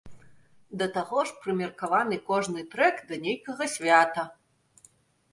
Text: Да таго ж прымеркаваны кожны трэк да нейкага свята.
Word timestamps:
Да 0.81 0.85
таго 0.93 1.19
ж 1.31 1.35
прымеркаваны 1.43 2.17
кожны 2.29 2.63
трэк 2.71 2.95
да 3.11 3.19
нейкага 3.27 3.67
свята. 3.75 4.23